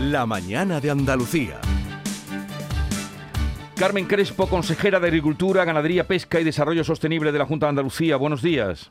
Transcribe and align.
La 0.00 0.24
mañana 0.24 0.80
de 0.80 0.90
Andalucía. 0.90 1.60
Carmen 3.78 4.06
Crespo, 4.06 4.48
consejera 4.48 4.98
de 4.98 5.08
Agricultura, 5.08 5.62
Ganadería, 5.66 6.06
Pesca 6.08 6.40
y 6.40 6.44
Desarrollo 6.44 6.84
Sostenible 6.84 7.32
de 7.32 7.38
la 7.38 7.44
Junta 7.44 7.66
de 7.66 7.70
Andalucía. 7.70 8.16
Buenos 8.16 8.40
días. 8.40 8.88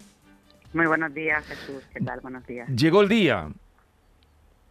Muy 0.71 0.86
buenos 0.86 1.11
días, 1.16 1.43
Jesús. 1.48 1.84
¿Qué 1.91 2.00
tal? 2.02 2.20
Buenos 2.21 2.45
días. 2.45 2.70
Llegó 2.70 3.02
el 3.02 3.09
día. 3.09 3.48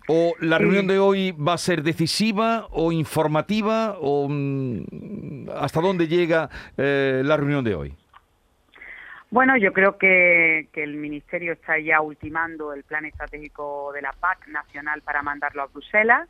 ¿O 0.06 0.34
la 0.38 0.58
reunión 0.58 0.86
de 0.86 1.00
hoy 1.00 1.32
va 1.32 1.54
a 1.54 1.58
ser 1.58 1.82
decisiva 1.82 2.68
o 2.70 2.92
informativa? 2.92 3.96
¿O 4.00 4.28
mm, 4.30 5.48
hasta 5.56 5.80
dónde 5.80 6.06
llega 6.06 6.48
eh, 6.76 7.20
la 7.24 7.36
reunión 7.36 7.64
de 7.64 7.74
hoy? 7.74 7.94
Bueno, 9.30 9.58
yo 9.58 9.72
creo 9.74 9.98
que, 9.98 10.68
que, 10.72 10.82
el 10.82 10.94
Ministerio 10.94 11.52
está 11.52 11.78
ya 11.78 12.00
ultimando 12.00 12.72
el 12.72 12.82
plan 12.84 13.04
estratégico 13.04 13.92
de 13.92 14.00
la 14.00 14.12
PAC 14.12 14.48
nacional 14.48 15.02
para 15.02 15.20
mandarlo 15.20 15.62
a 15.62 15.66
Bruselas 15.66 16.28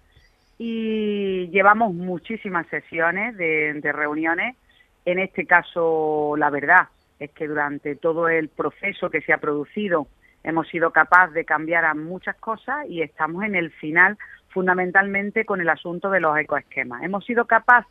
y 0.58 1.48
llevamos 1.48 1.94
muchísimas 1.94 2.66
sesiones 2.66 3.36
de, 3.36 3.92
reuniones. 3.92 4.56
En 5.04 5.20
este 5.20 5.46
caso, 5.46 6.34
la 6.36 6.50
verdad 6.50 6.88
es 7.20 7.30
que 7.30 7.46
durante 7.46 7.94
todo 7.94 8.28
el 8.28 8.48
proceso 8.48 9.08
que 9.08 9.20
se 9.20 9.32
ha 9.32 9.38
producido 9.38 10.08
hemos 10.42 10.68
sido 10.68 10.90
capaces 10.90 11.34
de 11.34 11.44
cambiar 11.44 11.84
a 11.84 11.94
muchas 11.94 12.36
cosas 12.36 12.86
y 12.88 13.02
estamos 13.02 13.44
en 13.44 13.54
el 13.54 13.70
final 13.70 14.18
fundamentalmente 14.48 15.44
con 15.44 15.60
el 15.60 15.68
asunto 15.68 16.10
de 16.10 16.20
los 16.20 16.36
ecoesquemas. 16.36 17.02
Hemos 17.02 17.24
sido 17.24 17.46
capaces 17.46 17.90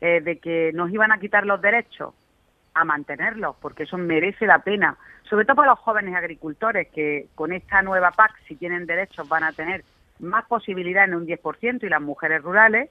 eh, 0.00 0.20
de 0.20 0.38
que 0.38 0.72
nos 0.74 0.90
iban 0.90 1.12
a 1.12 1.18
quitar 1.18 1.46
los 1.46 1.60
derechos 1.60 2.14
a 2.74 2.84
mantenerlos, 2.84 3.56
porque 3.60 3.84
eso 3.84 3.96
merece 3.96 4.46
la 4.46 4.58
pena, 4.58 4.96
sobre 5.28 5.46
todo 5.46 5.56
para 5.56 5.70
los 5.70 5.78
jóvenes 5.78 6.14
agricultores 6.14 6.88
que 6.88 7.28
con 7.34 7.52
esta 7.52 7.80
nueva 7.82 8.10
PAC, 8.10 8.32
si 8.46 8.56
tienen 8.56 8.86
derechos, 8.86 9.28
van 9.28 9.44
a 9.44 9.52
tener 9.52 9.82
más 10.20 10.44
posibilidades 10.46 11.08
en 11.08 11.16
un 11.16 11.26
10% 11.26 11.84
y 11.84 11.88
las 11.88 12.02
mujeres 12.02 12.42
rurales, 12.42 12.90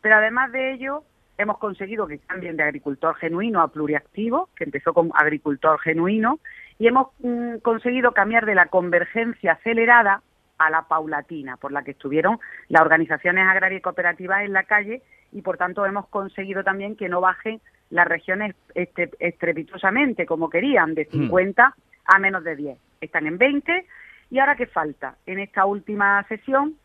pero 0.00 0.16
además 0.16 0.52
de 0.52 0.72
ello 0.72 1.02
hemos 1.38 1.58
conseguido 1.58 2.06
que 2.06 2.18
cambien 2.18 2.56
de 2.56 2.62
agricultor 2.62 3.14
genuino 3.16 3.60
a 3.60 3.68
pluriactivo, 3.68 4.48
que 4.56 4.64
empezó 4.64 4.94
con 4.94 5.10
agricultor 5.14 5.78
genuino, 5.80 6.38
y 6.78 6.86
hemos 6.86 7.08
mm, 7.20 7.56
conseguido 7.58 8.12
cambiar 8.12 8.46
de 8.46 8.54
la 8.54 8.66
convergencia 8.66 9.52
acelerada 9.52 10.22
a 10.58 10.70
la 10.70 10.82
paulatina, 10.82 11.56
por 11.56 11.72
la 11.72 11.82
que 11.82 11.90
estuvieron 11.90 12.38
las 12.68 12.82
organizaciones 12.82 13.46
agrarias 13.46 13.80
y 13.80 13.82
cooperativas 13.82 14.44
en 14.44 14.52
la 14.52 14.62
calle, 14.62 15.02
y 15.32 15.42
por 15.42 15.58
tanto 15.58 15.84
hemos 15.84 16.08
conseguido 16.08 16.64
también 16.64 16.96
que 16.96 17.08
no 17.08 17.20
bajen 17.20 17.60
las 17.90 18.08
regiones 18.08 18.54
este, 18.74 19.10
estrepitosamente 19.18 20.24
como 20.24 20.48
querían, 20.48 20.94
de 20.94 21.04
50 21.06 21.68
hmm. 21.68 21.72
a 22.06 22.18
menos 22.18 22.44
de 22.44 22.56
10. 22.56 22.78
Están 23.00 23.26
en 23.26 23.38
20 23.38 23.86
¿Y 24.30 24.38
ahora 24.38 24.56
qué 24.56 24.66
falta? 24.66 25.16
En 25.26 25.38
esta 25.38 25.66
última 25.66 26.22
sesión 26.28 26.76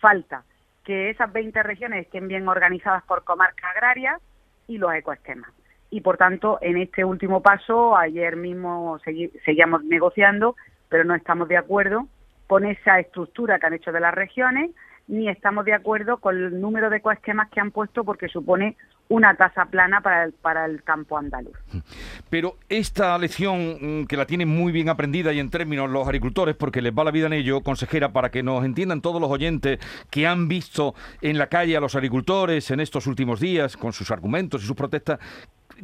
falta 0.00 0.44
que 0.84 1.10
esas 1.10 1.32
20 1.32 1.62
regiones 1.62 2.06
estén 2.06 2.28
bien 2.28 2.48
organizadas 2.48 3.02
por 3.04 3.24
comarcas 3.24 3.70
agrarias 3.70 4.20
y 4.66 4.78
los 4.78 4.92
ecoesquemas. 4.94 5.50
Y 5.90 6.00
por 6.00 6.16
tanto, 6.16 6.58
en 6.60 6.76
este 6.78 7.04
último 7.04 7.42
paso, 7.42 7.96
ayer 7.96 8.36
mismo 8.36 8.98
seguíamos 9.44 9.84
negociando, 9.84 10.56
pero 10.88 11.04
no 11.04 11.14
estamos 11.14 11.48
de 11.48 11.56
acuerdo 11.56 12.08
con 12.46 12.64
esa 12.64 12.98
estructura 12.98 13.58
que 13.58 13.66
han 13.66 13.74
hecho 13.74 13.92
de 13.92 14.00
las 14.00 14.14
regiones, 14.14 14.70
ni 15.06 15.28
estamos 15.28 15.64
de 15.64 15.74
acuerdo 15.74 16.18
con 16.18 16.36
el 16.36 16.60
número 16.60 16.90
de 16.90 16.98
ecoesquemas 16.98 17.50
que 17.50 17.60
han 17.60 17.70
puesto 17.70 18.04
porque 18.04 18.28
supone 18.28 18.76
una 19.08 19.34
tasa 19.34 19.66
plana 19.66 20.00
para 20.00 20.24
el, 20.24 20.32
para 20.32 20.66
el 20.66 20.82
campo 20.82 21.16
andaluz. 21.16 21.56
Pero 22.30 22.56
esta 22.68 23.16
lección 23.18 24.02
mm, 24.02 24.06
que 24.06 24.16
la 24.16 24.26
tienen 24.26 24.48
muy 24.48 24.70
bien 24.70 24.88
aprendida 24.88 25.32
y 25.32 25.40
en 25.40 25.50
términos 25.50 25.88
los 25.90 26.06
agricultores, 26.06 26.54
porque 26.56 26.82
les 26.82 26.92
va 26.92 27.04
la 27.04 27.10
vida 27.10 27.26
en 27.26 27.32
ello, 27.32 27.62
consejera, 27.62 28.12
para 28.12 28.30
que 28.30 28.42
nos 28.42 28.64
entiendan 28.64 29.00
todos 29.00 29.20
los 29.20 29.30
oyentes 29.30 29.78
que 30.10 30.26
han 30.26 30.48
visto 30.48 30.94
en 31.22 31.38
la 31.38 31.46
calle 31.46 31.76
a 31.76 31.80
los 31.80 31.94
agricultores 31.94 32.70
en 32.70 32.80
estos 32.80 33.06
últimos 33.06 33.40
días 33.40 33.76
con 33.76 33.92
sus 33.92 34.10
argumentos 34.10 34.62
y 34.62 34.66
sus 34.66 34.76
protestas, 34.76 35.18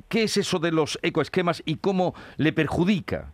¿qué 0.08 0.24
es 0.24 0.36
eso 0.36 0.58
de 0.58 0.72
los 0.72 0.98
ecoesquemas 1.02 1.62
y 1.64 1.76
cómo 1.76 2.14
le 2.36 2.52
perjudica? 2.52 3.32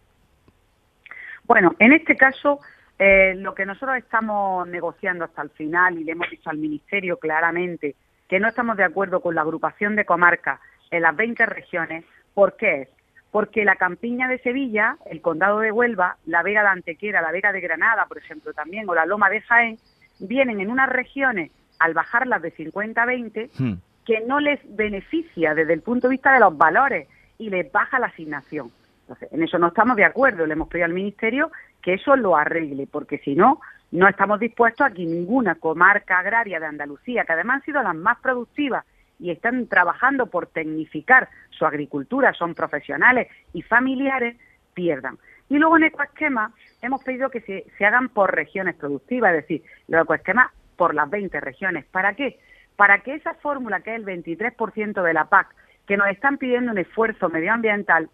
Bueno, 1.44 1.74
en 1.80 1.92
este 1.92 2.14
caso, 2.14 2.60
eh, 2.96 3.34
lo 3.34 3.54
que 3.54 3.66
nosotros 3.66 3.96
estamos 3.96 4.68
negociando 4.68 5.24
hasta 5.24 5.42
el 5.42 5.50
final 5.50 5.98
y 5.98 6.04
le 6.04 6.12
hemos 6.12 6.30
dicho 6.30 6.48
al 6.48 6.58
Ministerio 6.58 7.18
claramente, 7.18 7.96
que 8.30 8.38
no 8.38 8.48
estamos 8.48 8.76
de 8.76 8.84
acuerdo 8.84 9.20
con 9.20 9.34
la 9.34 9.40
agrupación 9.40 9.96
de 9.96 10.04
comarcas 10.04 10.60
en 10.92 11.02
las 11.02 11.16
20 11.16 11.46
regiones. 11.46 12.04
¿Por 12.32 12.56
qué 12.56 12.82
es? 12.82 12.88
Porque 13.32 13.64
la 13.64 13.74
campiña 13.74 14.28
de 14.28 14.38
Sevilla, 14.38 14.96
el 15.06 15.20
condado 15.20 15.58
de 15.58 15.72
Huelva, 15.72 16.16
la 16.26 16.44
Vega 16.44 16.62
de 16.62 16.68
Antequera, 16.68 17.22
la 17.22 17.32
Vega 17.32 17.52
de 17.52 17.60
Granada, 17.60 18.06
por 18.06 18.18
ejemplo, 18.18 18.52
también, 18.52 18.88
o 18.88 18.94
la 18.94 19.04
Loma 19.04 19.28
de 19.30 19.40
Jaén, 19.40 19.78
vienen 20.20 20.60
en 20.60 20.70
unas 20.70 20.88
regiones, 20.88 21.50
al 21.80 21.92
bajarlas 21.92 22.40
de 22.40 22.52
50 22.52 23.02
a 23.02 23.06
20, 23.06 23.50
hmm. 23.58 23.72
que 24.06 24.20
no 24.20 24.38
les 24.38 24.60
beneficia 24.76 25.52
desde 25.54 25.72
el 25.72 25.82
punto 25.82 26.06
de 26.06 26.12
vista 26.12 26.32
de 26.32 26.40
los 26.40 26.56
valores 26.56 27.08
y 27.36 27.50
les 27.50 27.70
baja 27.72 27.98
la 27.98 28.06
asignación. 28.06 28.70
Entonces, 29.02 29.32
en 29.32 29.42
eso 29.42 29.58
no 29.58 29.68
estamos 29.68 29.96
de 29.96 30.04
acuerdo. 30.04 30.46
Le 30.46 30.52
hemos 30.52 30.68
pedido 30.68 30.84
al 30.84 30.92
Ministerio 30.92 31.50
que 31.82 31.94
eso 31.94 32.14
lo 32.14 32.36
arregle, 32.36 32.86
porque 32.86 33.18
si 33.18 33.34
no, 33.34 33.60
no 33.92 34.08
estamos 34.08 34.38
dispuestos 34.40 34.86
a 34.86 34.90
que 34.90 35.04
ninguna 35.04 35.56
comarca 35.56 36.18
agraria 36.18 36.60
de 36.60 36.66
Andalucía, 36.66 37.24
que 37.24 37.32
además 37.32 37.56
han 37.56 37.64
sido 37.64 37.82
las 37.82 37.94
más 37.94 38.18
productivas 38.20 38.84
y 39.18 39.30
están 39.30 39.66
trabajando 39.66 40.26
por 40.26 40.46
tecnificar 40.46 41.28
su 41.50 41.66
agricultura, 41.66 42.32
son 42.32 42.54
profesionales 42.54 43.28
y 43.52 43.62
familiares, 43.62 44.36
pierdan. 44.74 45.18
Y 45.48 45.58
luego 45.58 45.76
en 45.76 45.84
ecoesquema 45.84 46.52
hemos 46.80 47.02
pedido 47.02 47.28
que 47.28 47.40
se, 47.40 47.66
se 47.76 47.84
hagan 47.84 48.08
por 48.08 48.34
regiones 48.34 48.76
productivas, 48.76 49.34
es 49.34 49.42
decir, 49.42 49.62
los 49.88 50.04
ecoesquemas 50.04 50.50
por 50.76 50.94
las 50.94 51.10
20 51.10 51.40
regiones. 51.40 51.84
¿Para 51.86 52.14
qué? 52.14 52.38
Para 52.76 53.00
que 53.00 53.14
esa 53.14 53.34
fórmula, 53.34 53.80
que 53.80 53.94
es 53.94 53.96
el 53.96 54.06
23% 54.06 55.02
de 55.02 55.12
la 55.12 55.26
PAC, 55.26 55.54
que 55.86 55.96
nos 55.96 56.08
están 56.08 56.38
pidiendo 56.38 56.72
un 56.72 56.78
esfuerzo 56.78 57.28
medioambiental, 57.28 58.08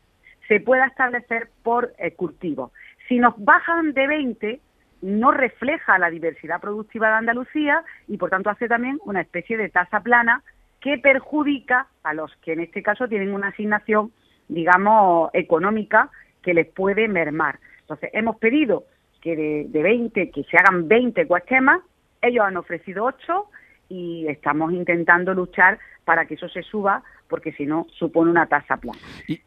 se 0.48 0.60
pueda 0.60 0.86
establecer 0.86 1.50
por 1.62 1.92
eh, 1.98 2.12
cultivo. 2.14 2.72
Si 3.06 3.18
nos 3.18 3.34
bajan 3.36 3.92
de 3.92 4.06
20, 4.06 4.60
no 5.02 5.30
refleja 5.30 5.98
la 5.98 6.10
diversidad 6.10 6.60
productiva 6.60 7.08
de 7.08 7.14
Andalucía 7.14 7.82
y 8.08 8.16
por 8.16 8.30
tanto 8.30 8.50
hace 8.50 8.68
también 8.68 8.98
una 9.04 9.20
especie 9.20 9.56
de 9.56 9.68
tasa 9.68 10.00
plana 10.00 10.42
que 10.80 10.98
perjudica 10.98 11.88
a 12.02 12.14
los 12.14 12.34
que 12.36 12.52
en 12.52 12.60
este 12.60 12.82
caso 12.82 13.08
tienen 13.08 13.34
una 13.34 13.48
asignación, 13.48 14.12
digamos, 14.48 15.30
económica 15.32 16.10
que 16.42 16.54
les 16.54 16.66
puede 16.66 17.08
mermar. 17.08 17.58
Entonces, 17.80 18.10
hemos 18.12 18.36
pedido 18.36 18.84
que 19.20 19.36
de, 19.36 19.66
de 19.68 19.82
20, 19.82 20.30
que 20.30 20.44
se 20.44 20.56
hagan 20.56 20.86
20 20.86 21.26
coesquemas, 21.26 21.80
ellos 22.22 22.44
han 22.44 22.56
ofrecido 22.56 23.04
8 23.04 23.46
y 23.88 24.26
estamos 24.28 24.72
intentando 24.72 25.34
luchar 25.34 25.78
para 26.04 26.26
que 26.26 26.34
eso 26.34 26.48
se 26.48 26.62
suba 26.62 27.02
porque 27.28 27.52
si 27.52 27.66
no 27.66 27.86
supone 27.90 28.30
una 28.30 28.46
tasa 28.46 28.76
plana. 28.76 28.98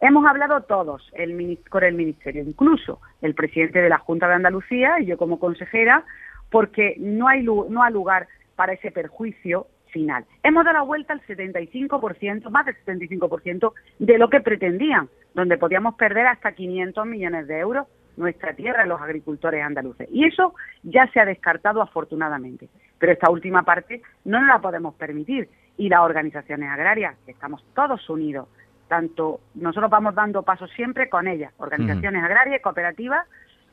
Hemos 0.01 0.25
hablado 0.25 0.61
todos 0.61 1.09
el, 1.13 1.59
con 1.69 1.83
el 1.83 1.95
Ministerio, 1.95 2.43
incluso 2.43 2.99
el 3.21 3.33
presidente 3.33 3.81
de 3.81 3.89
la 3.89 3.99
Junta 3.99 4.27
de 4.27 4.35
Andalucía 4.35 4.99
y 4.99 5.05
yo 5.05 5.17
como 5.17 5.39
consejera, 5.39 6.03
porque 6.49 6.95
no 6.99 7.27
hay, 7.27 7.43
no 7.43 7.83
hay 7.83 7.93
lugar 7.93 8.27
para 8.55 8.73
ese 8.73 8.91
perjuicio 8.91 9.67
final. 9.91 10.25
Hemos 10.43 10.65
dado 10.65 10.77
la 10.77 10.83
vuelta 10.83 11.13
al 11.13 11.21
75%, 11.21 12.49
más 12.49 12.65
del 12.65 12.75
75% 12.85 13.73
de 13.99 14.17
lo 14.17 14.29
que 14.29 14.41
pretendían, 14.41 15.09
donde 15.33 15.57
podíamos 15.57 15.95
perder 15.95 16.27
hasta 16.27 16.51
500 16.51 17.05
millones 17.05 17.47
de 17.47 17.59
euros 17.59 17.87
nuestra 18.17 18.53
tierra, 18.53 18.85
los 18.85 19.01
agricultores 19.01 19.63
andaluces. 19.63 20.07
Y 20.11 20.25
eso 20.25 20.53
ya 20.83 21.07
se 21.07 21.19
ha 21.19 21.25
descartado 21.25 21.81
afortunadamente. 21.81 22.69
Pero 22.97 23.13
esta 23.13 23.31
última 23.31 23.63
parte 23.63 24.01
no 24.25 24.39
nos 24.39 24.49
la 24.49 24.59
podemos 24.59 24.93
permitir. 24.95 25.49
Y 25.79 25.87
las 25.87 26.01
organizaciones 26.01 26.69
agrarias, 26.69 27.15
estamos 27.25 27.63
todos 27.73 28.09
unidos, 28.09 28.49
tanto 28.89 29.39
nosotros 29.55 29.89
vamos 29.89 30.13
dando 30.13 30.43
pasos 30.43 30.69
siempre 30.75 31.07
con 31.07 31.25
ellas, 31.25 31.53
organizaciones 31.57 32.21
agrarias, 32.21 32.61
cooperativas, 32.61 33.25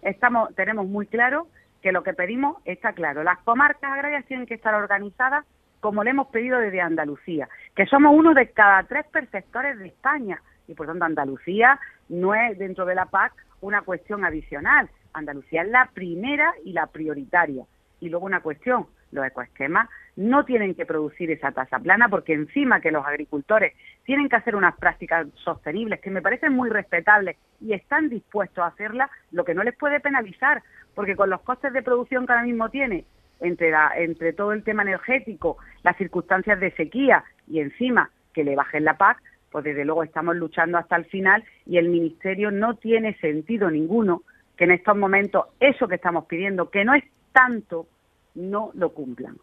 estamos, 0.03 0.55
tenemos 0.55 0.87
muy 0.87 1.09
claro 1.09 1.49
que 1.83 1.91
lo 1.91 2.05
que 2.05 2.15
pedimos 2.15 2.59
está 2.65 2.93
claro. 2.93 3.25
Las 3.25 3.39
comarcas 3.41 3.91
agrarias 3.91 4.25
tienen 4.27 4.47
que 4.47 4.55
estar 4.55 4.73
organizadas 4.75 5.45
como 5.81 6.05
le 6.05 6.11
hemos 6.11 6.29
pedido 6.29 6.61
desde 6.61 6.81
Andalucía, 6.81 7.49
que 7.75 7.87
somos 7.87 8.15
uno 8.15 8.35
de 8.35 8.51
cada 8.51 8.85
tres 8.85 9.05
perceptores 9.07 9.77
de 9.77 9.89
España 9.89 10.41
y 10.69 10.75
por 10.75 10.87
tanto 10.87 11.05
Andalucía 11.05 11.81
no 12.09 12.37
es 12.37 12.57
dentro 12.57 12.87
de 12.87 12.95
la 12.95 13.07
PAC 13.07 13.33
una 13.63 13.83
cuestión 13.83 14.25
adicional. 14.25 14.89
Andalucía 15.13 15.63
es 15.63 15.71
la 15.71 15.91
primera 15.93 16.55
y 16.65 16.73
la 16.73 16.87
prioritaria. 16.87 17.65
Y 17.99 18.11
luego 18.11 18.27
una 18.27 18.43
cuestión, 18.43 18.87
los 19.11 19.27
ecoesquemas 19.27 19.89
no 20.17 20.45
tienen 20.45 20.75
que 20.75 20.87
producir 20.87 21.31
esa 21.31 21.53
tasa 21.53 21.79
plana 21.79 22.09
porque 22.09 22.33
encima 22.33 22.81
que 22.81 22.91
los 22.91 23.07
agricultores 23.07 23.75
tienen 24.05 24.29
que 24.29 24.37
hacer 24.37 24.57
unas 24.57 24.77
prácticas 24.77 25.27
sostenibles 25.35 26.01
que 26.01 26.11
me 26.11 26.23
parecen 26.23 26.55
muy 26.55 26.71
respetables 26.71 27.37
y 27.61 27.75
están 27.75 28.09
dispuestos 28.09 28.65
a 28.65 28.69
hacerlas, 28.69 29.11
lo 29.31 29.45
que 29.45 29.55
no 29.55 29.63
les 29.63 29.77
puede 29.77 30.01
penalizar, 30.01 30.63
porque 30.95 31.17
con 31.17 31.31
los 31.31 31.43
costes 31.43 31.73
de 31.73 31.83
producción 31.83 32.27
que 32.27 32.33
ahora 32.33 32.45
mismo 32.45 32.71
tiene, 32.71 33.05
entre, 33.41 33.73
entre 33.99 34.33
todo 34.33 34.53
el 34.53 34.65
tema 34.65 34.83
energético, 34.83 35.59
las 35.83 35.97
circunstancias 35.97 36.59
de 36.59 36.71
sequía 36.73 37.25
y 37.47 37.61
encima 37.61 38.11
que 38.33 38.45
le 38.45 38.57
bajen 38.57 38.85
la 38.85 38.97
PAC, 38.97 39.19
pues 39.51 39.65
desde 39.65 39.85
luego 39.85 40.03
estamos 40.03 40.37
luchando 40.37 40.79
hasta 40.79 40.97
el 40.97 41.05
final 41.07 41.45
y 41.67 41.79
el 41.79 41.89
Ministerio 41.89 42.51
no 42.51 42.77
tiene 42.77 43.15
sentido 43.19 43.71
ninguno 43.71 44.23
que 44.57 44.65
en 44.65 44.73
estos 44.73 44.97
momentos 44.97 45.47
eso 45.61 45.87
que 45.87 45.97
estamos 45.97 46.25
pidiendo, 46.27 46.71
que 46.71 46.85
no 46.85 46.95
es 46.95 47.05
tanto, 47.33 47.87
no 48.35 48.71
lo 48.75 48.91
cumplan. 48.91 49.37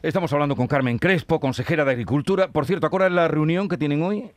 Estamos 0.00 0.32
hablando 0.32 0.56
con 0.56 0.66
Carmen 0.66 0.98
Crespo, 0.98 1.40
consejera 1.40 1.84
de 1.84 1.92
Agricultura. 1.92 2.48
Por 2.48 2.66
cierto, 2.66 2.88
¿ahora 2.90 3.06
es 3.06 3.12
la 3.12 3.28
reunión 3.28 3.68
que 3.68 3.76
tienen 3.76 4.02
hoy? 4.02 4.30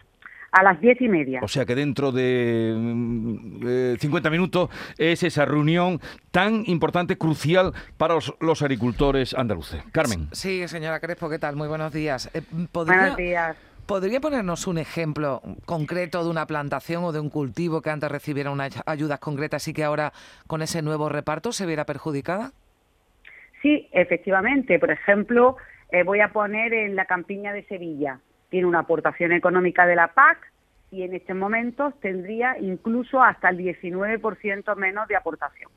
A 0.52 0.63
las 0.63 0.80
diez 0.80 1.02
y 1.02 1.10
media. 1.10 1.42
O 1.44 1.48
sea 1.48 1.66
que 1.66 1.75
dentro 1.75 2.12
de 2.12 2.74
mm, 2.78 3.98
50 4.00 4.30
minutos 4.30 4.69
es 4.98 5.22
esa 5.24 5.46
reunión 5.46 6.00
tan 6.31 6.63
importante, 6.68 7.18
crucial 7.18 7.74
para 7.98 8.16
los, 8.16 8.34
los 8.40 8.62
agricultores 8.62 9.34
andaluces. 9.34 9.84
Carmen. 9.92 10.30
Sí, 10.31 10.68
señora 10.68 11.00
Crespo, 11.00 11.30
¿qué 11.30 11.40
tal? 11.40 11.56
Muy 11.56 11.68
buenos 11.68 11.92
días. 11.92 12.30
Eh, 12.34 12.42
Buenos 12.72 13.18
días. 13.18 13.57
¿Podría 13.86 14.19
ponernos 14.19 14.66
un 14.66 14.80
ejemplo 14.80 15.44
concreto 15.66 16.24
de 16.24 16.30
una 16.30 16.48
plantación 16.48 17.04
o 17.04 17.12
de 17.12 17.19
un 17.19 17.30
cultivo 17.30 17.81
que 17.81 17.92
antes 17.92 18.10
recibiera 18.10 18.50
unas 18.50 18.81
ayudas 18.88 19.19
concretas 19.19 19.68
y 19.68 19.74
que 19.74 19.84
ahora 19.84 20.12
con 20.48 20.63
ese 20.63 20.81
nuevo 20.81 21.07
reparto 21.07 21.52
se 21.52 21.68
viera 21.68 21.86
perjudicada? 21.86 22.52
Sí, 23.66 23.90
efectivamente. 23.92 24.78
Por 24.78 24.92
ejemplo, 24.92 25.58
eh, 25.90 26.04
voy 26.04 26.20
a 26.20 26.32
poner 26.32 26.72
en 26.72 26.96
la 26.96 27.06
campiña 27.06 27.52
de 27.52 27.64
Sevilla. 27.64 28.20
Tiene 28.50 28.68
una 28.68 28.82
aportación 28.82 29.32
económica 29.32 29.88
de 29.88 29.96
la 29.96 30.10
PAC 30.10 30.38
y 30.92 31.02
en 31.02 31.16
estos 31.16 31.36
momentos 31.36 32.00
tendría 32.00 32.60
incluso 32.60 33.24
hasta 33.24 33.50
el 33.50 33.58
19% 33.58 34.76
menos 34.76 35.08
de 35.08 35.16
aportación. 35.16 35.72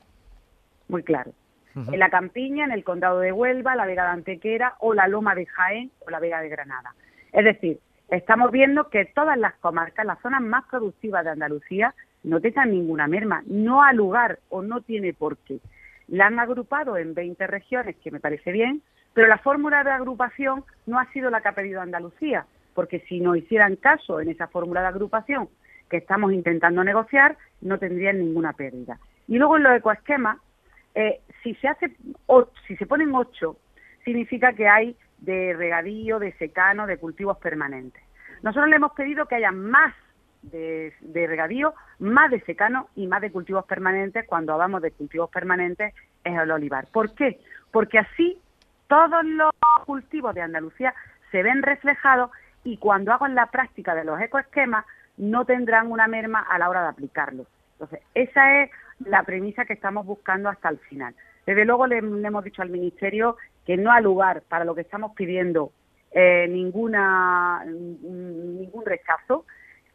Muy 0.89 1.03
claro. 1.03 1.33
En 1.75 1.99
la 1.99 2.11
campiña, 2.11 2.67
en 2.67 2.73
el 2.73 2.85
condado 2.85 3.21
de 3.21 3.33
Huelva, 3.33 3.75
la 3.75 3.87
Vega 3.87 4.03
de 4.03 4.11
Antequera 4.11 4.75
o 4.81 4.93
la 4.93 5.09
Loma 5.09 5.35
de 5.35 5.47
Jaén 5.47 5.91
o 6.01 6.11
la 6.11 6.21
Vega 6.21 6.43
de 6.43 6.51
Granada. 6.51 6.95
Es 7.33 7.45
decir, 7.45 7.79
estamos 8.11 8.51
viendo 8.53 8.91
que 8.91 9.07
todas 9.07 9.39
las 9.39 9.55
comarcas, 9.61 10.05
las 10.05 10.21
zonas 10.21 10.43
más 10.43 10.67
productivas 10.67 11.25
de 11.25 11.31
Andalucía, 11.31 11.95
no 12.23 12.39
tengan 12.43 12.71
ninguna 12.71 13.07
merma. 13.07 13.43
No 13.47 13.83
ha 13.83 13.95
lugar 13.95 14.41
o 14.51 14.61
no 14.61 14.83
tiene 14.83 15.15
por 15.15 15.39
qué. 15.39 15.59
La 16.09 16.27
han 16.27 16.39
agrupado 16.39 16.97
en 16.97 17.15
20 17.15 17.47
regiones, 17.47 17.97
que 17.97 18.11
me 18.11 18.21
parece 18.21 18.53
bien, 18.53 18.83
pero 19.15 19.29
la 19.29 19.39
fórmula 19.39 19.85
de 19.85 19.91
agrupación 19.91 20.65
no 20.87 20.99
ha 20.99 21.07
sido 21.13 21.31
la 21.31 21.41
que 21.41 21.49
ha 21.49 21.53
pedido 21.55 21.81
Andalucía, 21.81 22.47
porque 22.75 23.01
si 23.09 23.21
no 23.21 23.35
hicieran 23.37 23.77
caso 23.77 24.21
en 24.21 24.31
esa 24.31 24.47
fórmula 24.49 24.81
de 24.83 24.89
agrupación 24.89 25.49
que 25.91 25.97
estamos 25.99 26.33
intentando 26.33 26.85
negociar, 26.85 27.37
no 27.61 27.79
tendrían 27.79 28.19
ninguna 28.19 28.53
pérdida. 28.53 28.99
Y 29.27 29.39
luego 29.39 29.57
en 29.57 29.63
los 29.65 29.77
ecoesquemas, 29.77 30.39
eh, 30.95 31.21
si 31.43 31.55
se 31.57 31.69
hace, 31.69 31.97
o- 32.27 32.49
si 32.67 32.77
se 32.77 32.87
ponen 32.87 33.15
ocho, 33.15 33.57
significa 34.05 34.53
que 34.53 34.69
hay 34.69 34.97
de 35.19 35.55
regadío, 35.55 36.19
de 36.19 36.33
secano, 36.35 36.87
de 36.87 36.99
cultivos 36.99 37.39
permanentes. 37.39 38.03
Nosotros 38.43 38.69
le 38.69 38.77
hemos 38.77 38.93
pedido 38.93 39.27
que 39.27 39.35
haya 39.37 39.51
más 39.51 39.95
de, 40.43 40.93
regadío, 41.15 41.75
más 41.99 42.31
de 42.31 42.41
secano 42.41 42.89
y 42.95 43.07
más 43.07 43.21
de 43.21 43.31
cultivos 43.33 43.65
permanentes. 43.65 44.27
Cuando 44.27 44.53
hablamos 44.53 44.83
de 44.83 44.91
cultivos 44.93 45.31
permanentes 45.31 45.95
es 46.25 46.39
el 46.39 46.51
olivar. 46.51 46.87
¿Por 46.93 47.15
qué? 47.15 47.41
Porque 47.71 47.99
así 47.99 48.39
todos 48.87 49.25
los 49.25 49.51
cultivos 49.85 50.35
de 50.35 50.43
Andalucía 50.43 50.95
se 51.31 51.43
ven 51.43 51.63
reflejados 51.63 52.31
y 52.65 52.79
cuando 52.79 53.13
hagan 53.13 53.35
la 53.35 53.47
práctica 53.47 53.95
de 53.95 54.05
los 54.05 54.21
ecoesquemas 54.21 54.85
no 55.17 55.45
tendrán 55.45 55.91
una 55.91 56.07
merma 56.07 56.41
a 56.41 56.59
la 56.59 56.69
hora 56.69 56.83
de 56.83 56.89
aplicarlo. 56.89 57.47
Entonces, 57.73 58.01
esa 58.15 58.63
es 58.63 58.71
la 59.01 59.23
premisa 59.23 59.65
que 59.65 59.73
estamos 59.73 60.07
buscando 60.07 60.49
hasta 60.49 60.69
el 60.69 60.79
final. 60.79 61.15
Desde 61.47 61.65
luego 61.65 61.87
le, 61.87 61.99
hemos 61.99 62.45
dicho 62.45 62.63
al 62.63 62.71
Ministerio 62.71 63.37
que 63.65 63.77
no 63.77 63.93
ha 63.93 64.01
lugar 64.01 64.43
para 64.49 64.65
lo 64.65 64.75
que 64.75 64.83
estamos 64.83 65.13
pidiendo 65.15 65.73
eh, 66.11 66.47
ninguna 66.49 67.65
ningún 67.65 68.85
rechazo, 68.85 69.45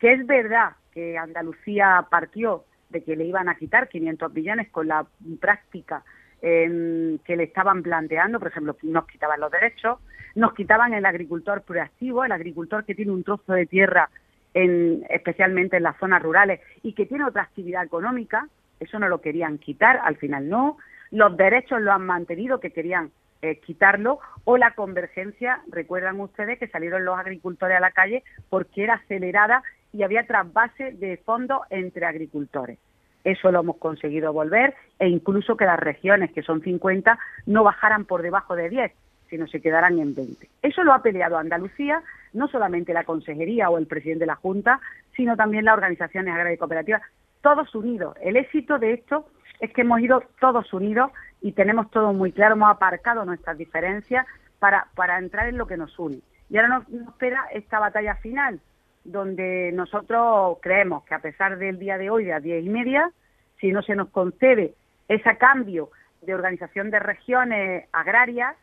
que 0.03 0.11
es 0.11 0.27
verdad 0.27 0.73
que 0.91 1.17
Andalucía 1.17 2.05
partió 2.11 2.65
de 2.89 3.05
que 3.05 3.15
le 3.15 3.23
iban 3.23 3.47
a 3.47 3.55
quitar 3.55 3.88
500 3.88 4.33
millones 4.33 4.69
con 4.69 4.89
la 4.89 5.05
práctica 5.39 6.03
eh, 6.41 7.17
que 7.23 7.38
le 7.38 7.44
estaban 7.44 7.81
planteando, 7.81 8.38
por 8.38 8.50
ejemplo, 8.50 8.75
nos 8.81 9.07
quitaban 9.07 9.39
los 9.39 9.50
derechos, 9.50 10.00
nos 10.35 10.53
quitaban 10.55 10.94
el 10.94 11.05
agricultor 11.05 11.61
proactivo, 11.61 12.25
el 12.25 12.33
agricultor 12.33 12.83
que 12.83 12.95
tiene 12.95 13.13
un 13.13 13.23
trozo 13.23 13.53
de 13.53 13.65
tierra, 13.65 14.09
en, 14.53 15.05
especialmente 15.09 15.77
en 15.77 15.83
las 15.83 15.97
zonas 16.00 16.21
rurales, 16.21 16.59
y 16.81 16.91
que 16.91 17.06
tiene 17.06 17.23
otra 17.23 17.44
actividad 17.44 17.85
económica, 17.85 18.49
eso 18.81 18.99
no 18.99 19.07
lo 19.07 19.21
querían 19.21 19.57
quitar, 19.57 20.01
al 20.03 20.17
final 20.17 20.49
no, 20.49 20.79
los 21.11 21.38
derechos 21.38 21.79
lo 21.79 21.94
han 21.94 22.06
mantenido, 22.06 22.59
que 22.59 22.73
querían 22.73 23.11
eh, 23.41 23.57
quitarlo, 23.59 24.19
o 24.44 24.57
la 24.57 24.71
convergencia, 24.71 25.61
recuerdan 25.69 26.19
ustedes 26.19 26.59
que 26.59 26.67
salieron 26.67 27.06
los 27.06 27.17
agricultores 27.17 27.77
a 27.77 27.79
la 27.79 27.91
calle 27.91 28.21
porque 28.49 28.83
era 28.83 28.95
acelerada 28.95 29.63
y 29.94 30.04
había 30.04 30.25
trasvase 30.25 30.92
de 30.94 31.18
fondos 31.18 31.62
entre 31.69 32.06
agricultores. 32.06 32.80
Eso 33.24 33.51
lo 33.51 33.62
hemos 33.62 33.78
conseguido 33.78 34.34
volver 34.34 34.75
e 35.00 35.07
incluso 35.07 35.56
que 35.56 35.66
las 35.66 35.80
regiones, 35.80 36.31
que 36.34 36.42
son 36.42 36.62
50, 36.62 37.18
no 37.45 37.63
bajaran 37.63 38.06
por 38.06 38.22
debajo 38.22 38.56
de 38.56 38.69
10, 38.69 38.92
sino 39.30 39.48
se 39.48 39.62
quedaran 39.62 39.98
en 40.00 40.13
20. 40.13 40.50
Eso 40.62 40.84
lo 40.84 40.94
ha 40.94 41.01
peleado 41.01 41.38
Andalucía, 41.38 42.04
no 42.34 42.48
solamente 42.48 42.94
la 42.94 43.06
Consejería 43.06 43.69
o 43.69 43.78
el 43.78 43.88
presidente 43.88 44.24
de 44.24 44.28
la 44.28 44.36
Junta, 44.36 44.81
sino 45.16 45.38
también 45.38 45.66
las 45.66 45.75
organizaciones 45.75 46.34
agrarias 46.34 46.56
y 46.56 46.60
cooperativas, 46.60 47.01
todos 47.42 47.74
unidos. 47.75 48.18
El 48.22 48.36
éxito 48.36 48.78
de 48.80 48.94
esto 48.94 49.25
es 49.60 49.72
que 49.72 49.81
hemos 49.81 50.01
ido 50.01 50.24
todos 50.42 50.74
unidos 50.74 51.12
y 51.42 51.54
tenemos 51.54 51.90
todo 51.92 52.13
muy 52.13 52.31
claro, 52.31 52.56
hemos 52.56 52.72
aparcado 52.72 53.24
nuestras 53.25 53.57
diferencias 53.57 54.25
para, 54.60 54.88
para 54.95 55.18
entrar 55.18 55.48
en 55.48 55.57
lo 55.57 55.68
que 55.68 55.78
nos 55.78 55.98
une. 55.98 56.19
Y 56.50 56.57
ahora 56.57 56.69
nos, 56.69 56.90
nos 56.90 57.10
espera 57.10 57.45
esta 57.54 57.80
batalla 57.80 58.16
final, 58.16 58.60
donde 59.03 59.71
nosotros 59.73 60.57
creemos 60.61 61.03
que 61.03 61.15
a 61.15 61.19
pesar 61.19 61.57
del 61.57 61.79
día 61.79 61.97
de 61.97 62.09
hoy, 62.09 62.25
de 62.25 62.31
las 62.31 62.44
diez 62.44 62.63
y 62.63 62.69
media, 62.69 63.11
si 63.59 63.71
no 63.71 63.81
se 63.81 63.95
nos 63.95 64.09
concede 64.09 64.73
ese 65.07 65.38
cambio 65.38 65.89
de 66.21 66.33
organización 66.33 66.89
de 66.89 67.00
regiones 67.00 67.85
agrarias 67.91 68.55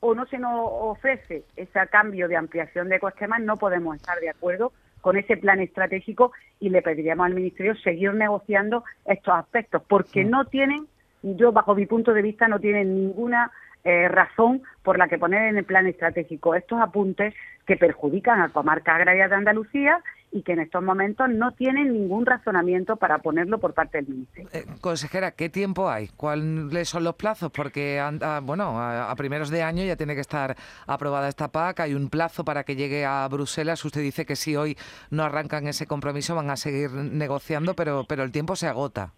o 0.00 0.14
no 0.14 0.26
se 0.26 0.38
nos 0.38 0.52
ofrece 0.54 1.44
ese 1.56 1.86
cambio 1.88 2.28
de 2.28 2.36
ampliación 2.36 2.88
de 2.88 2.96
ecosistemas, 2.96 3.40
no 3.40 3.56
podemos 3.56 3.96
estar 3.96 4.18
de 4.20 4.30
acuerdo 4.30 4.72
con 5.00 5.16
ese 5.16 5.36
plan 5.36 5.60
estratégico 5.60 6.32
y 6.60 6.70
le 6.70 6.82
pediríamos 6.82 7.26
al 7.26 7.34
Ministerio 7.34 7.74
seguir 7.76 8.14
negociando 8.14 8.84
estos 9.04 9.34
aspectos, 9.34 9.82
porque 9.88 10.24
no 10.24 10.44
tienen, 10.44 10.86
yo 11.22 11.52
bajo 11.52 11.74
mi 11.74 11.86
punto 11.86 12.12
de 12.12 12.22
vista, 12.22 12.48
no 12.48 12.58
tienen 12.58 12.94
ninguna 12.94 13.50
eh, 13.84 14.08
razón 14.08 14.62
por 14.82 14.98
la 14.98 15.08
que 15.08 15.18
poner 15.18 15.48
en 15.48 15.58
el 15.58 15.64
plan 15.64 15.86
estratégico 15.86 16.54
estos 16.54 16.80
apuntes 16.80 17.34
que 17.66 17.76
perjudican 17.76 18.40
a 18.40 18.48
comarcas 18.50 18.96
agrarias 18.96 19.30
de 19.30 19.36
Andalucía 19.36 20.00
y 20.30 20.42
que 20.42 20.52
en 20.52 20.60
estos 20.60 20.82
momentos 20.82 21.28
no 21.30 21.52
tienen 21.52 21.92
ningún 21.92 22.26
razonamiento 22.26 22.96
para 22.96 23.18
ponerlo 23.18 23.58
por 23.58 23.72
parte 23.72 23.98
del 23.98 24.08
Ministerio. 24.08 24.50
Eh, 24.52 24.64
consejera, 24.82 25.30
¿qué 25.30 25.48
tiempo 25.48 25.88
hay? 25.88 26.08
¿Cuáles 26.08 26.88
son 26.88 27.04
los 27.04 27.14
plazos? 27.14 27.50
Porque, 27.50 27.98
anda- 27.98 28.40
bueno, 28.40 28.78
a, 28.78 29.10
a 29.10 29.16
primeros 29.16 29.48
de 29.48 29.62
año 29.62 29.84
ya 29.84 29.96
tiene 29.96 30.14
que 30.14 30.20
estar 30.20 30.54
aprobada 30.86 31.28
esta 31.28 31.48
PAC. 31.48 31.80
Hay 31.80 31.94
un 31.94 32.10
plazo 32.10 32.44
para 32.44 32.64
que 32.64 32.76
llegue 32.76 33.06
a 33.06 33.26
Bruselas. 33.28 33.82
Usted 33.84 34.02
dice 34.02 34.26
que 34.26 34.36
si 34.36 34.54
hoy 34.54 34.76
no 35.10 35.22
arrancan 35.22 35.66
ese 35.66 35.86
compromiso 35.86 36.34
van 36.34 36.50
a 36.50 36.56
seguir 36.56 36.90
negociando, 36.92 37.72
pero, 37.74 38.04
pero 38.06 38.22
el 38.22 38.30
tiempo 38.32 38.54
se 38.54 38.66
agota. 38.66 39.12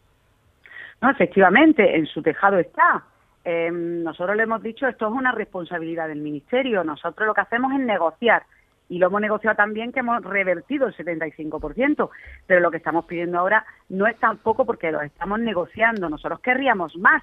No, 1.02 1.10
efectivamente, 1.10 1.96
en 1.96 2.06
su 2.06 2.22
tejado 2.22 2.58
está. 2.58 3.02
Eh, 3.44 3.70
nosotros 3.72 4.36
le 4.36 4.42
hemos 4.42 4.62
dicho 4.62 4.86
esto 4.86 5.06
es 5.06 5.12
una 5.12 5.32
responsabilidad 5.32 6.08
del 6.08 6.20
Ministerio. 6.20 6.84
Nosotros 6.84 7.26
lo 7.26 7.34
que 7.34 7.40
hacemos 7.40 7.72
es 7.72 7.80
negociar 7.80 8.42
y 8.88 8.98
lo 8.98 9.06
hemos 9.06 9.20
negociado 9.20 9.56
también 9.56 9.92
que 9.92 10.00
hemos 10.00 10.22
revertido 10.24 10.86
el 10.88 10.94
75%, 10.96 12.10
pero 12.46 12.60
lo 12.60 12.70
que 12.70 12.76
estamos 12.78 13.04
pidiendo 13.06 13.38
ahora 13.38 13.64
no 13.88 14.06
es 14.06 14.16
tampoco 14.18 14.64
porque 14.66 14.90
lo 14.90 15.00
estamos 15.00 15.38
negociando. 15.40 16.08
Nosotros 16.10 16.40
querríamos 16.40 16.96
más, 16.96 17.22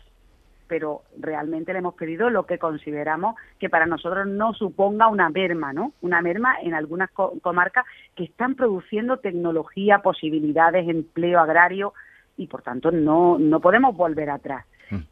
pero 0.67 1.01
realmente 1.19 1.73
le 1.73 1.79
hemos 1.79 1.95
pedido 1.95 2.29
lo 2.29 2.45
que 2.45 2.57
consideramos 2.57 3.35
que 3.59 3.69
para 3.69 3.85
nosotros 3.85 4.27
no 4.27 4.53
suponga 4.53 5.07
una 5.07 5.29
merma, 5.29 5.73
¿no? 5.73 5.91
Una 6.01 6.21
merma 6.21 6.55
en 6.61 6.73
algunas 6.73 7.11
co- 7.11 7.33
comarcas 7.41 7.85
que 8.15 8.23
están 8.23 8.55
produciendo 8.55 9.17
tecnología, 9.17 9.99
posibilidades, 9.99 10.87
empleo 10.87 11.39
agrario 11.39 11.93
y 12.37 12.47
por 12.47 12.61
tanto 12.61 12.91
no, 12.91 13.37
no 13.39 13.59
podemos 13.59 13.95
volver 13.95 14.29
atrás. 14.29 14.65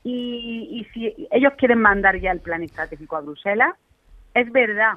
Y, 0.04 0.70
y 0.72 0.86
si 0.94 1.28
ellos 1.32 1.54
quieren 1.58 1.80
mandar 1.80 2.20
ya 2.20 2.32
el 2.32 2.40
plan 2.40 2.64
estratégico 2.64 3.18
a 3.18 3.22
Bruselas, 3.22 3.74
es 4.34 4.52
verdad 4.52 4.96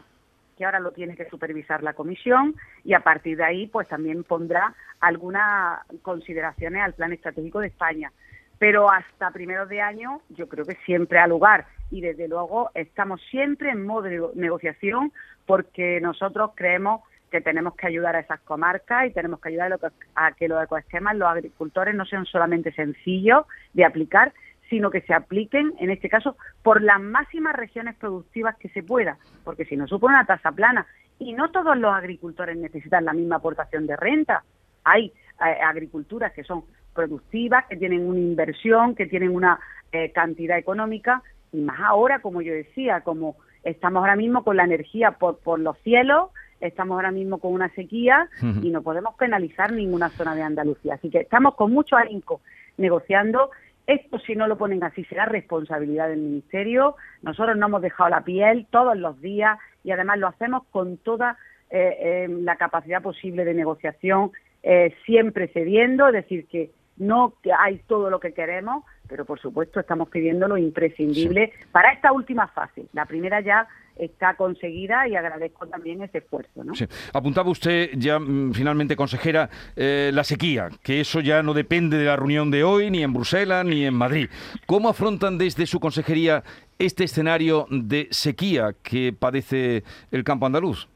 que 0.59 0.65
ahora 0.65 0.81
lo 0.81 0.91
tiene 0.91 1.17
que 1.17 1.29
supervisar 1.31 1.83
la 1.85 1.95
comisión 1.95 2.57
y 2.85 2.93
a 2.93 3.01
partir 3.01 3.37
de 3.37 3.45
ahí 3.45 3.67
pues 3.69 3.87
también 3.89 4.25
pondrá 4.25 4.75
algunas 5.01 5.81
consideraciones 6.03 6.83
al 6.83 6.95
plan 6.95 7.13
estratégico 7.13 7.61
de 7.61 7.69
España. 7.69 8.13
Pero 8.59 8.91
hasta 8.91 9.31
primeros 9.31 9.69
de 9.69 9.81
año 9.81 10.21
yo 10.31 10.49
creo 10.49 10.65
que 10.65 10.75
siempre 10.85 11.21
ha 11.21 11.29
lugar 11.29 11.67
y 11.93 12.01
desde 12.01 12.27
luego 12.27 12.71
estamos 12.75 13.21
siempre 13.31 13.71
en 13.71 13.87
modo 13.87 14.03
de 14.03 14.21
negociación 14.35 15.13
porque 15.47 16.01
nosotros 16.01 16.51
creemos 16.57 17.03
que 17.31 17.41
tenemos 17.41 17.77
que 17.77 17.87
ayudar 17.87 18.17
a 18.17 18.21
esas 18.21 18.41
comarcas 18.41 19.07
y 19.07 19.13
tenemos 19.13 19.41
que 19.41 19.51
ayudar 19.51 19.79
a 20.15 20.33
que 20.33 20.49
los 20.49 20.63
ecosistemas, 20.63 21.15
los 21.15 21.29
agricultores 21.29 21.95
no 21.95 22.05
sean 22.05 22.25
solamente 22.25 22.73
sencillos 22.73 23.47
de 23.75 23.85
aplicar, 23.85 24.33
sino 24.69 24.91
que 24.91 25.01
se 25.03 25.15
apliquen, 25.15 25.73
en 25.79 25.91
este 25.91 26.09
caso, 26.09 26.37
por 26.63 26.83
las 26.83 27.01
máximas 27.01 27.57
regiones 27.57 27.97
productivas 27.97 28.57
que 28.57 28.69
se 28.69 28.83
pueda, 28.83 29.19
porque 29.45 29.65
si 29.65 29.77
no 29.77 29.87
supone 29.87 30.15
una 30.15 30.27
tasa 30.27 30.53
plana. 30.53 30.87
Y 31.19 31.33
no 31.33 31.51
todos 31.51 31.77
los 31.77 31.93
agricultores 31.93 32.57
necesitan 32.57 33.05
la 33.05 33.13
misma 33.13 33.37
aportación 33.37 33.87
de 33.87 33.97
renta. 33.97 34.45
Hay 34.85 35.07
eh, 35.07 35.63
agriculturas 35.65 36.33
que 36.33 36.45
son 36.45 36.65
productivas, 36.95 37.67
que 37.67 37.77
tienen 37.77 38.07
una 38.07 38.19
inversión, 38.19 38.95
que 38.95 39.07
tienen 39.07 39.35
una 39.35 39.59
eh, 39.91 40.13
cantidad 40.13 40.59
económica, 40.59 41.23
y 41.53 41.61
más 41.61 41.81
ahora, 41.81 42.21
como 42.21 42.43
yo 42.43 42.53
decía, 42.53 43.01
como 43.01 43.37
estamos 43.65 44.01
ahora 44.01 44.17
mismo 44.17 44.45
con 44.45 44.57
la 44.57 44.65
energía 44.65 45.13
por, 45.13 45.39
por 45.39 45.59
los 45.59 45.79
cielos, 45.79 46.31
estamos 46.61 46.97
ahora 46.97 47.11
mismo 47.11 47.39
con 47.39 47.53
una 47.53 47.69
sequía 47.71 48.29
y 48.63 48.71
no 48.71 48.83
podemos 48.83 49.15
penalizar 49.15 49.73
ninguna 49.73 50.09
zona 50.11 50.35
de 50.35 50.43
Andalucía. 50.43 50.95
Así 50.95 51.11
que 51.11 51.21
estamos 51.21 51.55
con 51.55 51.73
mucho 51.73 51.97
ahínco 51.97 52.41
negociando. 52.77 53.51
Esto, 53.89 54.19
si 54.19 54.37
no 54.37 54.47
lo 54.47 54.59
ponen 54.59 54.85
así, 54.85 55.03
será 55.07 55.25
responsabilidad 55.25 56.09
del 56.09 56.21
Ministerio. 56.21 56.97
Nosotros 57.23 57.57
no 57.57 57.69
hemos 57.69 57.81
dejado 57.81 58.11
la 58.11 58.23
piel 58.23 58.67
todos 58.71 58.95
los 58.99 59.19
días 59.23 59.59
y 59.83 59.93
además 59.93 60.19
lo 60.19 60.27
hacemos 60.27 60.65
con 60.71 60.99
toda 60.99 61.39
eh, 61.71 61.97
eh, 61.99 62.27
la 62.29 62.57
capacidad 62.57 63.01
posible 63.01 63.47
de 63.47 63.55
negociación, 63.55 64.33
eh, 64.63 64.95
siempre 65.07 65.49
cediendo, 65.49 66.07
es 66.09 66.13
decir, 66.13 66.47
que 66.49 66.71
no 66.99 67.33
hay 67.59 67.79
todo 67.87 68.11
lo 68.11 68.21
que 68.21 68.35
queremos, 68.35 68.85
pero 69.09 69.25
por 69.25 69.41
supuesto 69.41 69.81
estamos 69.81 70.09
pidiendo 70.09 70.47
lo 70.47 70.57
imprescindible 70.57 71.53
para 71.73 71.93
esta 71.93 72.13
última 72.13 72.47
fase. 72.49 72.87
La 72.93 73.07
primera 73.07 73.41
ya 73.41 73.67
está 73.97 74.35
conseguida 74.35 75.09
y 75.09 75.17
agradezco 75.17 75.67
también 75.67 76.03
ese 76.03 76.19
esfuerzo. 76.19 76.63
¿no? 76.63 76.73
Apuntaba 77.13 77.51
usted 77.51 77.91
ya 77.95 78.19
mm, 78.19 78.53
finalmente, 78.53 78.95
consejera, 78.97 79.49
eh, 79.77 80.11
la 80.13 80.25
sequía, 80.25 80.69
que 80.83 81.01
eso 81.01 81.21
ya 81.21 81.43
no 81.43 81.55
depende 81.55 81.99
de 81.99 82.05
la 82.05 82.17
reunión 82.17 82.51
de 82.51 82.63
hoy, 82.65 82.91
ni 82.91 83.03
en 83.03 83.13
Bruselas, 83.13 83.65
ni 83.65 83.85
en 83.85 83.95
Madrid. 83.95 84.29
¿Cómo 84.67 84.89
afrontan 84.89 85.39
desde 85.39 85.67
su 85.67 85.81
consejería 85.81 86.45
este 86.79 87.05
escenario 87.05 87.67
de 87.71 88.07
sequía 88.11 88.75
que 88.83 89.13
padece 89.19 89.83
el 90.13 90.23
campo 90.23 90.47
andaluz? 90.47 90.89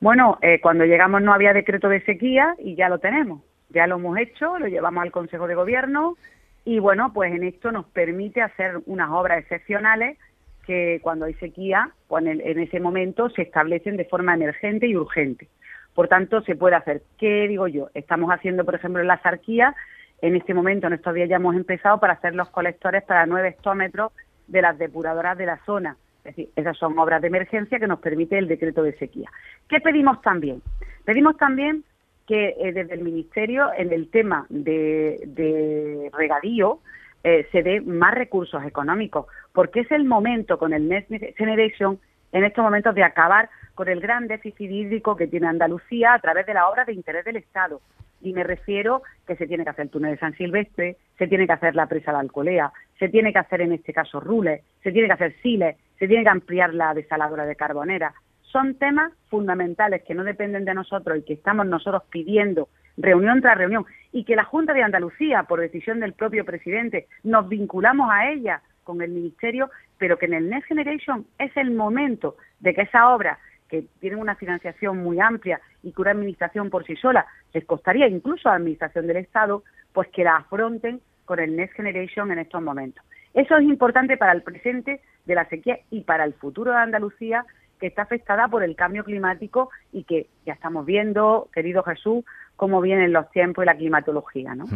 Bueno, 0.00 0.38
eh, 0.42 0.60
cuando 0.60 0.84
llegamos 0.84 1.22
no 1.22 1.32
había 1.32 1.52
decreto 1.52 1.88
de 1.88 2.04
sequía 2.04 2.56
y 2.58 2.74
ya 2.74 2.88
lo 2.88 2.98
tenemos. 2.98 3.40
Ya 3.70 3.86
lo 3.86 3.96
hemos 3.96 4.18
hecho, 4.18 4.58
lo 4.58 4.66
llevamos 4.66 5.02
al 5.02 5.12
Consejo 5.12 5.46
de 5.46 5.54
Gobierno 5.54 6.16
y 6.64 6.78
bueno, 6.78 7.12
pues 7.12 7.32
en 7.32 7.42
esto 7.44 7.72
nos 7.72 7.86
permite 7.86 8.40
hacer 8.40 8.80
unas 8.86 9.10
obras 9.10 9.38
excepcionales 9.40 10.18
que 10.66 11.00
cuando 11.02 11.24
hay 11.24 11.34
sequía, 11.34 11.90
pues 12.06 12.24
en, 12.24 12.58
ese 12.58 12.78
momento 12.78 13.28
se 13.30 13.42
establecen 13.42 13.96
de 13.96 14.04
forma 14.04 14.34
emergente 14.34 14.86
y 14.86 14.96
urgente. 14.96 15.48
Por 15.94 16.08
tanto, 16.08 16.40
se 16.42 16.54
puede 16.54 16.76
hacer. 16.76 17.02
¿Qué 17.18 17.48
digo 17.48 17.66
yo? 17.66 17.90
Estamos 17.94 18.30
haciendo, 18.30 18.64
por 18.64 18.76
ejemplo, 18.76 19.00
en 19.00 19.08
la 19.08 19.20
Sarquía, 19.20 19.74
en 20.20 20.36
este 20.36 20.54
momento, 20.54 20.86
en 20.86 20.92
estos 20.92 21.14
días 21.14 21.28
ya 21.28 21.36
hemos 21.36 21.56
empezado 21.56 21.98
para 21.98 22.12
hacer 22.12 22.34
los 22.34 22.48
colectores 22.50 23.02
para 23.02 23.26
nueve 23.26 23.48
hectómetros 23.48 24.12
de 24.46 24.62
las 24.62 24.78
depuradoras 24.78 25.36
de 25.36 25.46
la 25.46 25.58
zona. 25.66 25.96
Es 26.18 26.36
decir, 26.36 26.50
esas 26.54 26.78
son 26.78 26.96
obras 26.96 27.20
de 27.20 27.26
emergencia 27.26 27.80
que 27.80 27.88
nos 27.88 27.98
permite 27.98 28.38
el 28.38 28.46
decreto 28.46 28.84
de 28.84 28.96
sequía. 28.98 29.28
¿Qué 29.68 29.80
pedimos 29.80 30.22
también? 30.22 30.62
Pedimos 31.04 31.36
también 31.36 31.84
que 32.32 32.56
eh, 32.58 32.72
desde 32.72 32.94
el 32.94 33.02
Ministerio, 33.02 33.68
en 33.76 33.92
el 33.92 34.08
tema 34.08 34.46
de, 34.48 36.10
regadío, 36.14 36.78
eh, 37.22 37.46
se 37.52 37.62
dé 37.62 37.82
más 37.82 38.14
recursos 38.14 38.64
económicos, 38.64 39.26
porque 39.52 39.80
es 39.80 39.92
el 39.92 40.04
momento 40.04 40.56
con 40.56 40.72
el 40.72 40.88
Next 40.88 41.10
Generation, 41.36 42.00
en 42.32 42.44
estos 42.44 42.64
momentos, 42.64 42.94
de 42.94 43.04
acabar 43.04 43.50
con 43.74 43.86
el 43.90 44.00
gran 44.00 44.28
déficit 44.28 44.70
hídrico 44.70 45.14
que 45.14 45.26
tiene 45.26 45.46
Andalucía 45.46 46.14
a 46.14 46.20
través 46.20 46.46
de 46.46 46.54
la 46.54 46.70
obra 46.70 46.86
de 46.86 46.94
interés 46.94 47.26
del 47.26 47.36
Estado. 47.36 47.82
Y 48.22 48.32
me 48.32 48.44
refiero 48.44 49.02
que 49.26 49.36
se 49.36 49.46
tiene 49.46 49.64
que 49.64 49.70
hacer 49.70 49.84
el 49.84 49.90
túnel 49.90 50.12
de 50.12 50.18
San 50.18 50.34
Silvestre, 50.34 50.96
se 51.18 51.26
tiene 51.26 51.46
que 51.46 51.52
hacer 51.52 51.74
la 51.74 51.86
presa 51.86 52.12
de 52.12 52.18
Alcolea, 52.18 52.72
se 52.98 53.10
tiene 53.10 53.34
que 53.34 53.40
hacer 53.40 53.60
en 53.60 53.72
este 53.72 53.92
caso 53.92 54.20
Rules, 54.20 54.62
se 54.82 54.90
tiene 54.90 55.08
que 55.08 55.14
hacer 55.14 55.34
Siles, 55.42 55.76
se 55.98 56.08
tiene 56.08 56.22
que 56.22 56.30
ampliar 56.30 56.72
la 56.72 56.94
desaladora 56.94 57.44
de 57.44 57.56
Carbonera. 57.56 58.14
Son 58.52 58.74
temas 58.74 59.12
fundamentales 59.30 60.02
que 60.02 60.14
no 60.14 60.24
dependen 60.24 60.66
de 60.66 60.74
nosotros 60.74 61.18
y 61.18 61.22
que 61.22 61.32
estamos 61.32 61.66
nosotros 61.66 62.02
pidiendo 62.10 62.68
reunión 62.98 63.40
tras 63.40 63.56
reunión, 63.56 63.86
y 64.12 64.24
que 64.24 64.36
la 64.36 64.44
Junta 64.44 64.74
de 64.74 64.82
Andalucía, 64.82 65.44
por 65.44 65.60
decisión 65.60 66.00
del 66.00 66.12
propio 66.12 66.44
presidente, 66.44 67.08
nos 67.22 67.48
vinculamos 67.48 68.10
a 68.12 68.30
ella 68.30 68.60
con 68.84 69.00
el 69.00 69.10
Ministerio, 69.10 69.70
pero 69.96 70.18
que 70.18 70.26
en 70.26 70.34
el 70.34 70.50
Next 70.50 70.68
Generation 70.68 71.26
es 71.38 71.56
el 71.56 71.70
momento 71.70 72.36
de 72.60 72.74
que 72.74 72.82
esa 72.82 73.14
obra, 73.14 73.38
que 73.68 73.86
tiene 74.00 74.16
una 74.16 74.34
financiación 74.34 74.98
muy 74.98 75.18
amplia 75.18 75.58
y 75.82 75.92
que 75.92 76.02
una 76.02 76.10
administración 76.10 76.68
por 76.68 76.84
sí 76.84 76.94
sola 76.96 77.24
les 77.54 77.64
costaría 77.64 78.06
incluso 78.06 78.48
a 78.48 78.52
la 78.52 78.56
administración 78.58 79.06
del 79.06 79.16
Estado, 79.16 79.64
pues 79.94 80.08
que 80.08 80.24
la 80.24 80.36
afronten 80.36 81.00
con 81.24 81.40
el 81.40 81.56
Next 81.56 81.76
Generation 81.76 82.30
en 82.30 82.40
estos 82.40 82.60
momentos. 82.60 83.02
Eso 83.32 83.56
es 83.56 83.62
importante 83.62 84.18
para 84.18 84.32
el 84.32 84.42
presente 84.42 85.00
de 85.24 85.34
la 85.34 85.48
sequía 85.48 85.78
y 85.90 86.02
para 86.02 86.24
el 86.24 86.34
futuro 86.34 86.72
de 86.72 86.78
Andalucía, 86.78 87.46
que 87.82 87.88
está 87.88 88.02
afectada 88.02 88.46
por 88.46 88.62
el 88.62 88.76
cambio 88.76 89.02
climático 89.02 89.70
y 89.92 90.04
que 90.04 90.28
ya 90.46 90.52
estamos 90.52 90.86
viendo, 90.86 91.48
querido 91.52 91.82
Jesús, 91.82 92.24
cómo 92.54 92.80
vienen 92.80 93.12
los 93.12 93.28
tiempos 93.32 93.64
y 93.64 93.66
la 93.66 93.74
climatología. 93.74 94.54
¿no? 94.54 94.66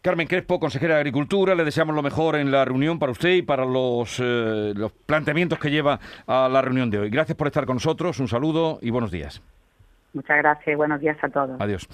Carmen 0.00 0.28
Crespo, 0.28 0.60
consejera 0.60 0.94
de 0.94 1.00
Agricultura, 1.00 1.56
le 1.56 1.64
deseamos 1.64 1.92
lo 1.92 2.02
mejor 2.02 2.36
en 2.36 2.52
la 2.52 2.64
reunión 2.64 3.00
para 3.00 3.10
usted 3.10 3.30
y 3.30 3.42
para 3.42 3.64
los, 3.64 4.20
eh, 4.20 4.72
los 4.76 4.92
planteamientos 4.92 5.58
que 5.58 5.72
lleva 5.72 5.98
a 6.28 6.48
la 6.48 6.62
reunión 6.62 6.88
de 6.88 7.00
hoy. 7.00 7.10
Gracias 7.10 7.36
por 7.36 7.48
estar 7.48 7.66
con 7.66 7.76
nosotros, 7.76 8.20
un 8.20 8.28
saludo 8.28 8.78
y 8.80 8.90
buenos 8.90 9.10
días. 9.10 9.42
Muchas 10.12 10.36
gracias 10.36 10.68
y 10.68 10.76
buenos 10.76 11.00
días 11.00 11.16
a 11.20 11.28
todos. 11.28 11.60
Adiós. 11.60 11.88